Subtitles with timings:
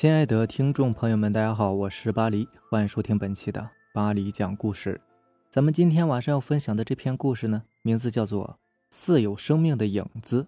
[0.00, 5.00] 亲爱的听众朋友们，大家好，我是巴黎，欢迎收听本期的巴黎讲故事。
[5.50, 8.46] 咱们今天晚上要分享的这篇故事呢，名字叫做
[8.96, 10.46] 《似有生命的影子》。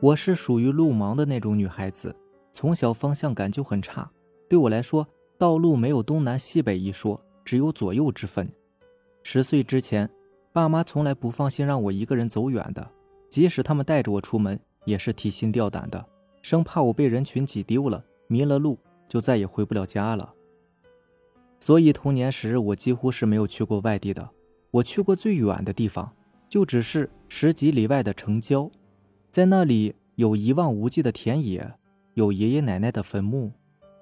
[0.00, 2.16] 我是属于路盲的那种女孩子，
[2.54, 4.10] 从小方向感就很差。
[4.48, 8.50] 对我来说，道路没有东南西北一说，只有左右之分。
[9.22, 10.08] 十岁之前，
[10.54, 12.90] 爸妈从来不放心让我一个人走远的，
[13.28, 16.02] 即使他们带着我出门，也是提心吊胆的。
[16.46, 18.78] 生怕我被人群挤丢了、迷了路，
[19.08, 20.32] 就再也回不了家了。
[21.58, 24.30] 所以童年时我几乎是没有去过外地的。
[24.70, 26.08] 我去过最远的地方，
[26.48, 28.70] 就只是十几里外的城郊，
[29.32, 31.68] 在那里有一望无际的田野，
[32.14, 33.50] 有爷爷奶奶的坟墓。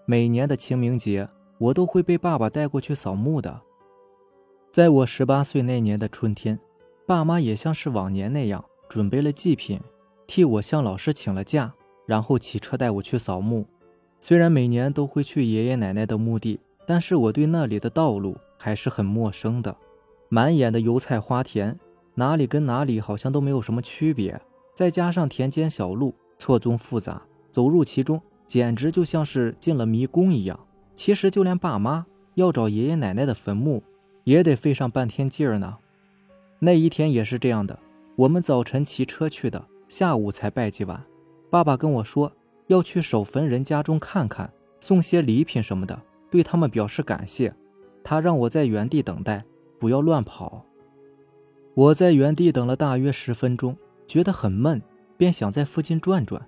[0.04, 3.58] 每年的清明节，我都会被爸爸带过去扫墓的。
[4.70, 6.60] 在我十八岁那年的春天，
[7.06, 9.80] 爸妈也像是往年那样准备了祭品，
[10.26, 11.74] 替我向老师请了假。
[12.06, 13.66] 然后骑车带我去扫墓，
[14.20, 19.74] 虽然每年都会去爷爷奶奶的墓地，但是我对那里的道路还是很陌生的。
[20.28, 21.78] 满眼的油菜花田，
[22.14, 24.40] 哪里跟哪里好像都没有什么区别。
[24.74, 30.58] 再加上田间小路错综复杂，走入其中简直就像是进了迷宫一样。
[30.96, 33.82] 其实就连爸妈要找爷爷奶奶的坟墓，
[34.24, 35.76] 也得费上半天劲儿呢。
[36.58, 37.78] 那一天也是这样的，
[38.16, 41.04] 我们早晨骑车去的，下午才拜祭完。
[41.54, 42.32] 爸爸跟我说
[42.66, 45.96] 要去守坟人家中看看，送些礼品什么的，
[46.28, 47.54] 对他们表示感谢。
[48.02, 49.44] 他让我在原地等待，
[49.78, 50.66] 不要乱跑。
[51.74, 53.76] 我在原地等了大约十分钟，
[54.08, 54.82] 觉得很闷，
[55.16, 56.44] 便想在附近转转。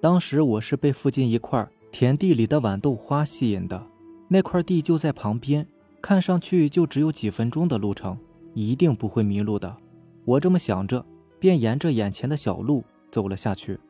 [0.00, 3.84] 当时我是被附近一块田地里的豌豆花吸引的，
[4.28, 5.66] 那块地就在旁边，
[6.00, 8.16] 看上去就只有几分钟的路程，
[8.52, 9.76] 一定不会迷路的。
[10.24, 11.04] 我这么想着，
[11.40, 13.80] 便沿着眼前的小路走了下去。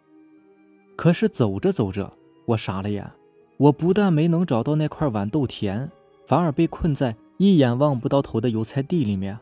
[0.97, 2.13] 可是走着走着，
[2.47, 3.11] 我傻了眼。
[3.57, 5.91] 我不但没能找到那块豌豆田，
[6.27, 9.39] 反而被困在一眼望不到头的油菜地里面。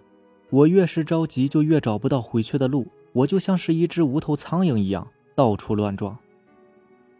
[0.51, 2.87] 我越是着急，就越找不到回去的路。
[3.13, 6.17] 我就像是一只无头苍蝇一样，到处乱撞。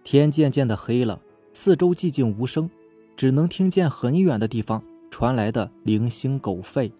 [0.05, 1.21] 天渐渐的黑了，
[1.53, 2.69] 四周寂静无声，
[3.17, 6.91] 只能听见很远的地方传来的零星狗吠。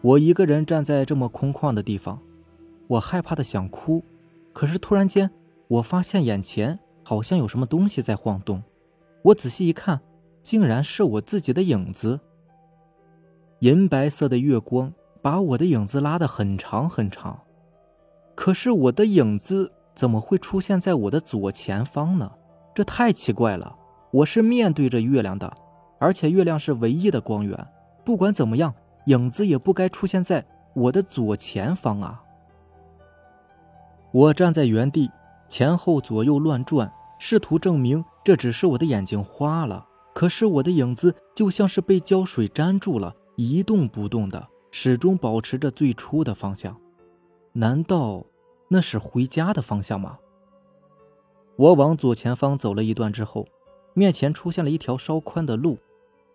[0.00, 2.18] 我一个人站在这么空旷的地方，
[2.86, 4.02] 我害怕的想哭，
[4.52, 5.30] 可是突然间。
[5.72, 8.62] 我发现眼前好像有什么东西在晃动，
[9.22, 9.98] 我仔细一看，
[10.42, 12.20] 竟然是我自己的影子。
[13.60, 17.40] 银白色的月光把我的影子拉得很长很长，
[18.34, 22.30] 可是我的影子怎么会出现在我的左前方呢？
[22.74, 23.74] 这太奇怪了！
[24.10, 25.50] 我是面对着月亮的，
[25.98, 27.66] 而且月亮是唯一的光源。
[28.04, 28.74] 不管怎么样，
[29.06, 30.44] 影子也不该出现在
[30.74, 32.22] 我的左前方啊！
[34.12, 35.10] 我站在原地。
[35.52, 39.86] 前后左右乱转，试图证明这只是我的眼睛花了。
[40.14, 46.74] 可是我的影子就像是被胶水粘住了，一动不动的，始终保持着最初的方向。
[47.52, 48.24] 难道
[48.66, 50.18] 那是回家的方向吗？
[51.56, 53.46] 我往左前方走了一段之后，
[53.92, 55.78] 面前出现了一条稍宽的路，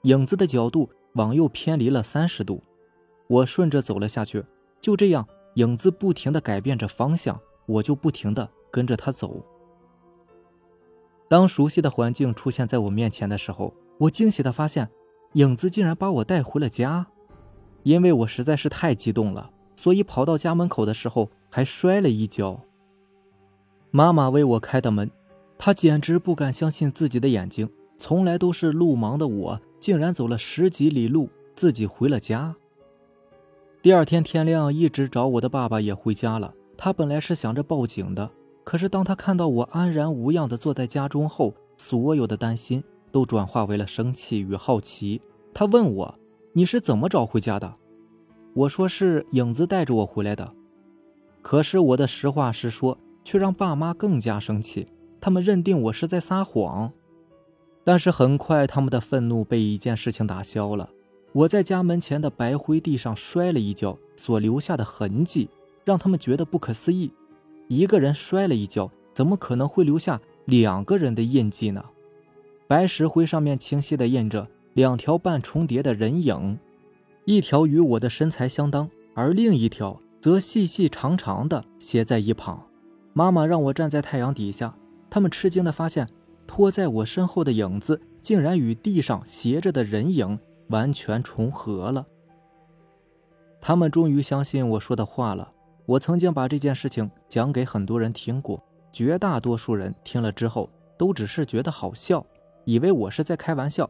[0.03, 2.61] 影子的角度往右偏离了三十度。
[3.25, 4.45] 我顺着走了下去，
[4.79, 8.47] 就这样，影子不停地改变着方向，我就不停地。
[8.77, 9.43] 跟着他走。
[11.27, 14.87] 当熟悉的环境出现在我面前的时候，我惊喜的发现，
[15.33, 17.07] 影子竟然把我带回了家。
[17.81, 22.61] 因为我实在是太激动了，所以跑到家门口的时候还摔了一跤。
[23.89, 25.09] 妈妈为我开的门，
[25.57, 27.67] 她简直不敢相信自己的眼睛。
[27.97, 32.55] 从来都是路盲的我，竟然走了十几里路，自己回了家。
[33.81, 36.53] 第二天天亮，一直找我的爸爸也回家了。
[36.77, 38.29] 他本来是想着报警的。
[38.69, 42.83] 可是，当他看到我安然无恙地坐在家中后，所有的担心
[43.13, 45.21] 都转化为了生气与好奇。
[45.53, 46.19] 他问我
[46.51, 47.73] ：“你是怎么找回家的？”
[48.53, 50.53] 我说：“是影子带着我回来的。”
[51.41, 54.85] 可是我的实话实说却让爸妈更加生气，
[55.21, 56.91] 他们认定我是在撒谎。
[57.85, 60.89] 但是很快，他们的愤怒被一件事情打消了：
[61.31, 65.49] 我在家门前的白灰地上摔了一跤所留下的痕迹，
[65.85, 67.13] 让他们觉得不可思议。
[67.67, 71.83] 一个人摔了一跤，怎么可能会留下两个人的印记呢？
[72.67, 76.57] 白石灰上面清晰地印着两条半重叠的人影，
[77.25, 82.61] 一条与我的身材相当，而另一条则细细长长的斜在一旁。
[83.13, 84.75] 妈妈让我站在太阳底下，
[85.09, 86.07] 他们吃惊地发现，
[86.45, 90.37] 拖在我身后的影子竟然与地上斜着的人影
[90.67, 92.05] 完全重合了。
[93.59, 95.51] 他们终于相信我说的话了。
[95.87, 98.61] 我曾经把这件事情讲给很多人听过，
[98.91, 102.23] 绝大多数人听了之后都只是觉得好笑，
[102.65, 103.89] 以为我是在开玩笑。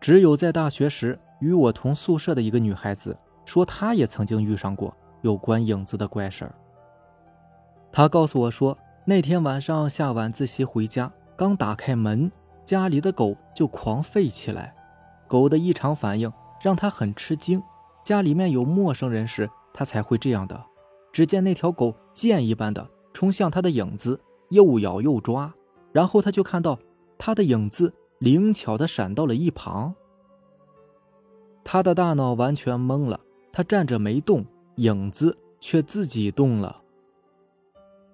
[0.00, 6.54] 只有在大学时与我同宿舍的一个女孩子说，她也曾经遇上过有关影子的怪事儿。
[7.90, 12.30] 她告诉我说，那天晚上下晚自习回家，刚打开门，
[12.64, 14.72] 家里的狗就狂吠起来。
[15.26, 16.32] 狗的异常反应
[16.62, 17.60] 让她很吃惊，
[18.04, 20.64] 家里面有陌生人时，她才会这样的。
[21.14, 24.18] 只见那条狗箭一般的冲向他的影子，
[24.48, 25.54] 又咬又抓，
[25.92, 26.76] 然后他就看到
[27.16, 29.94] 他的影子灵巧的闪到了一旁。
[31.62, 33.20] 他的大脑完全懵了，
[33.52, 34.44] 他站着没动，
[34.78, 36.82] 影子却自己动了。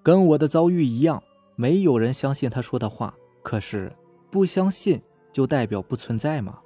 [0.03, 1.23] 跟我的遭遇一样，
[1.55, 3.15] 没有人相信他说的话。
[3.41, 3.91] 可是
[4.29, 5.01] 不相信
[5.31, 6.59] 就代表不存在吗？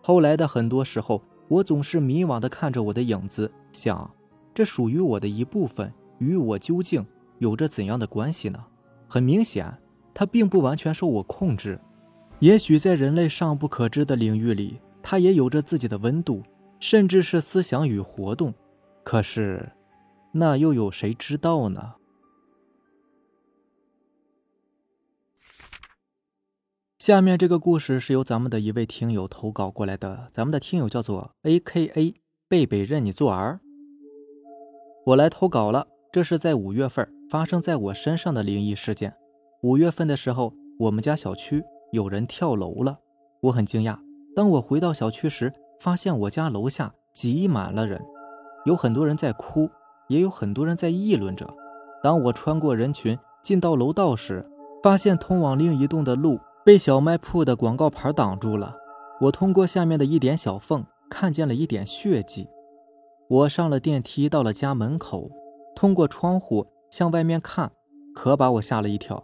[0.00, 4.10] 后来的很多时候，我总是迷惘的看着我的影子，想。
[4.58, 7.06] 这属于我的一部分，与我究竟
[7.38, 8.58] 有着怎样的关系呢？
[9.06, 9.72] 很明显，
[10.12, 11.78] 它并不完全受我控制。
[12.40, 16.42] 也许在人类尚不可知的领域里，它也有着自己的温度，
[16.80, 18.52] 甚至是思想与活动。
[19.04, 19.70] 可是，
[20.32, 21.94] 那又有谁知道呢？
[26.98, 32.16] 下面这个故事是由咱们的一位听友投稿过来的，咱们的听友叫做 A.K.A.
[32.48, 33.60] 贝贝认你做儿。
[35.08, 39.14] 我来投稿了，这是在五月份发生在我身上的灵异事件。
[39.62, 42.98] 五月份的时候，我们家小区有人跳楼了，
[43.40, 43.96] 我很惊讶。
[44.36, 45.50] 当我回到小区时，
[45.80, 47.98] 发现我家楼下挤满了人，
[48.66, 49.70] 有很多人在哭，
[50.08, 51.48] 也有很多人在议论着。
[52.02, 54.46] 当我穿过人群进到楼道时，
[54.82, 58.76] 发现通往另一栋的路被小卖铺的广告牌挡住了。
[59.22, 62.46] 我通过下面的一点小缝，看见了一点血迹。
[63.30, 65.30] 我上了电梯，到了家门口，
[65.76, 67.70] 通过窗户向外面看，
[68.14, 69.22] 可把我吓了一跳。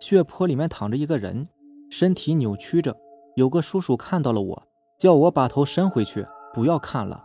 [0.00, 1.46] 血泊里面躺着一个人，
[1.88, 2.96] 身体扭曲着。
[3.36, 4.62] 有个叔叔看到了我，
[4.98, 7.24] 叫我把头伸回去，不要看了。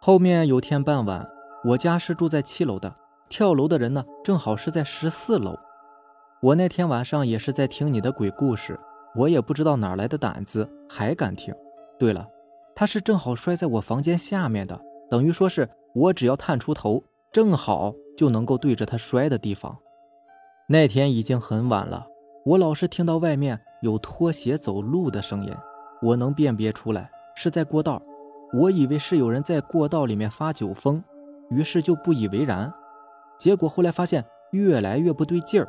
[0.00, 1.28] 后面有天傍晚，
[1.64, 2.94] 我家是住在七楼的，
[3.28, 5.58] 跳楼的人呢，正好是在十四楼。
[6.40, 8.78] 我那天晚上也是在听你的鬼故事，
[9.16, 11.52] 我也不知道哪来的胆子，还敢听。
[11.98, 12.28] 对了，
[12.72, 14.80] 他是正好摔在我房间下面的。
[15.14, 17.00] 等于说是我只要探出头，
[17.30, 19.78] 正好就能够对着他摔的地方。
[20.66, 22.04] 那天已经很晚了，
[22.44, 25.54] 我老是听到外面有拖鞋走路的声音，
[26.02, 28.02] 我能辨别出来是在过道。
[28.54, 31.00] 我以为是有人在过道里面发酒疯，
[31.48, 32.74] 于是就不以为然。
[33.38, 35.68] 结果后来发现越来越不对劲儿，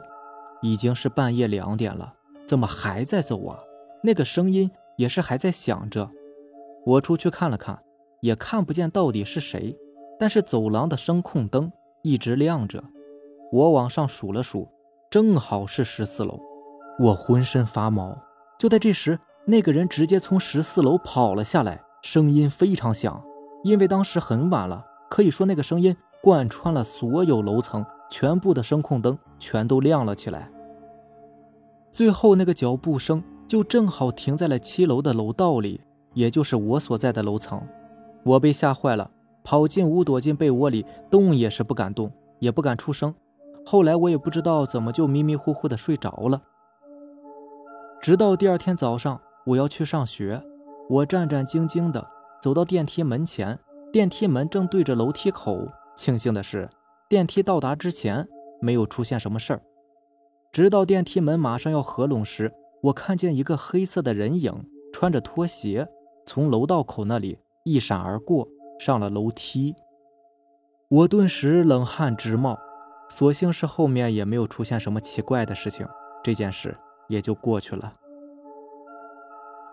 [0.63, 2.11] 已经是半夜两点了，
[2.47, 3.59] 怎么还在走啊？
[4.01, 6.09] 那个声音也是还在响着。
[6.83, 7.79] 我出去看了看。
[8.25, 9.77] 也看不见到底是谁，
[10.19, 12.83] 但是走廊的声控灯一直亮着。
[13.51, 14.67] 我往上数了数，
[15.11, 16.39] 正好是十四楼。
[16.99, 18.17] 我浑身发毛。
[18.57, 23.23] 就在这时，那个人直接从十四楼跑了下来，声音非常响。
[23.63, 30.49] 因为当时很晚了，可以说那个声音贯穿了所有楼层，全部的声控灯全都亮了起来。
[31.91, 35.81] 最后那个脚步声就正好停在了七楼的楼道里，
[36.15, 37.61] 也就是我所在的楼层。
[38.25, 39.11] 我被吓坏了，
[39.43, 43.13] 跑进屋，躲进被窝里，动也是不敢动，也不敢出声。
[43.63, 46.41] 后来我也不知道怎么就迷迷糊糊的睡着了。
[48.01, 50.41] 直到第二天早上，我要去上学，
[50.89, 52.03] 我战战兢兢的
[52.41, 53.59] 走到电梯门前，
[53.93, 55.67] 电梯门正对着楼梯口。
[55.95, 56.67] 庆幸的是，
[57.07, 58.27] 电梯到达之前
[58.59, 59.61] 没有出现什么事儿。
[60.51, 62.51] 直到电梯门马上要合拢时，
[62.81, 64.51] 我看见一个黑色的人影，
[64.91, 65.87] 穿着拖鞋，
[66.25, 67.37] 从楼道口那里。
[67.65, 68.47] 一闪而过，
[68.79, 69.73] 上了楼梯。
[70.87, 72.59] 我顿时冷汗直冒，
[73.09, 75.87] 所幸是后面也没有出现什么奇怪的事情，
[76.23, 76.77] 这件事
[77.09, 77.95] 也就过去了。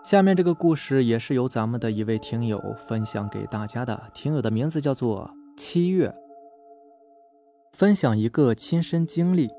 [0.02, 2.58] 下面这个故事也是由咱们的一位听友
[2.88, 6.14] 分享给大家的，听友的名字叫做七月。
[7.74, 9.50] 分享一个亲身经历，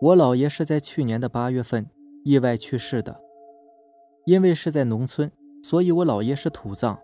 [0.00, 1.86] 我姥爷是在去年的八月份
[2.24, 3.20] 意外去世的，
[4.24, 5.30] 因为是在农村，
[5.62, 6.98] 所以我姥爷是土葬。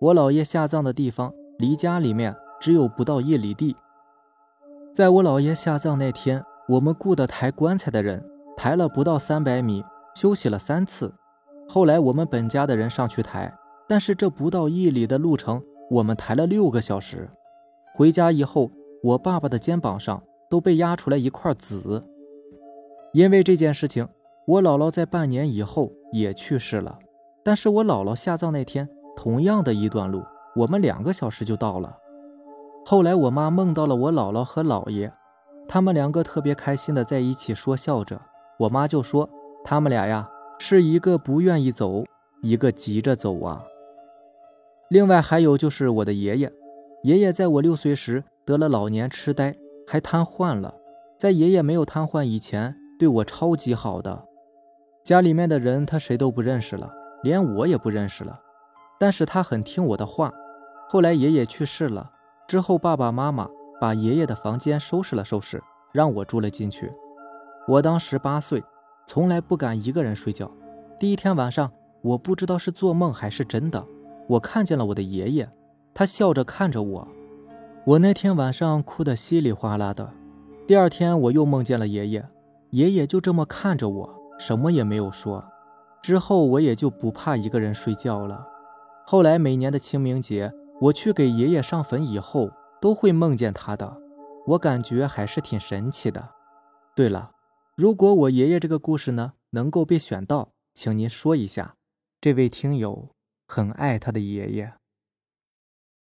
[0.00, 3.74] 我姥爷下葬的地方离家里面只有不到一里地。
[4.92, 8.24] 在我姥爷下葬那天，我们雇的抬棺材的人
[8.56, 9.84] 抬了不到三百米，
[10.14, 11.12] 休息了三次。
[11.68, 13.52] 后来我们本家的人上去抬，
[13.88, 17.28] 但是这不到一里的路程，我们抬了六个小时。
[17.94, 18.70] 回家以后，
[19.02, 22.04] 我爸爸的肩膀上都被压出来一块紫。
[23.12, 24.06] 因为这件事情，
[24.46, 26.98] 我姥姥在半年以后也去世了。
[27.42, 28.88] 但是我姥姥下葬那天。
[29.16, 31.96] 同样的一段路，我们两个小时就到了。
[32.84, 35.12] 后来我妈梦到了我姥姥和姥爷，
[35.66, 38.20] 他们两个特别开心的在一起说笑着。
[38.58, 39.28] 我妈就说
[39.64, 40.28] 他们俩呀，
[40.58, 42.04] 是一个不愿意走，
[42.42, 43.64] 一个急着走啊。
[44.90, 46.52] 另外还有就是我的爷爷，
[47.02, 49.56] 爷爷在我六岁时得了老年痴呆，
[49.88, 50.74] 还瘫痪了。
[51.18, 54.24] 在爷爷没有瘫痪以前，对我超级好的。
[55.02, 56.92] 家里面的人他谁都不认识了，
[57.22, 58.38] 连我也不认识了。
[59.04, 60.32] 但是他很听我的话。
[60.88, 62.10] 后来爷爷去世了
[62.48, 63.46] 之后，爸爸妈妈
[63.78, 66.90] 把爷爷的房间收拾了收拾，让我住了进去。
[67.68, 68.64] 我当时八岁，
[69.06, 70.50] 从来不敢一个人睡觉。
[70.98, 71.70] 第一天晚上，
[72.00, 73.84] 我不知道是做梦还是真的，
[74.26, 75.46] 我看见了我的爷爷，
[75.92, 77.06] 他笑着看着我。
[77.84, 80.10] 我那天晚上哭得稀里哗啦的。
[80.66, 82.26] 第二天我又梦见了爷爷，
[82.70, 85.44] 爷爷就这么看着我，什么也没有说。
[86.00, 88.46] 之后我也就不怕一个人睡觉了。
[89.06, 90.52] 后来每年的清明节。
[90.80, 93.96] 我去给爷爷上坟以后，都会梦见他的，
[94.48, 96.34] 我感觉还是挺神奇的。
[96.96, 97.30] 对了，
[97.76, 101.76] 如果我爷爷这个故事呢能够被选到，请您说一下，
[102.20, 103.10] 这位听友
[103.46, 104.74] 很爱他的爷爷。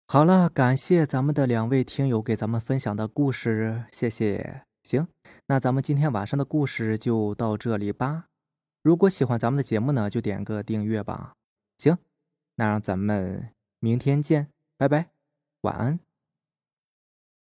[0.09, 4.62] 好了，感谢咱们的两位听友给咱们分享的故事，谢谢。
[4.83, 5.07] 行，
[5.47, 8.26] 那咱们今天晚上的故事就到这里吧。
[8.83, 11.35] 如果喜欢咱们的节目呢，就点个订阅吧。
[11.79, 11.97] 行，
[12.57, 14.49] 那让咱们明天见。
[14.77, 15.11] 拜拜，
[15.63, 16.06] 晚安。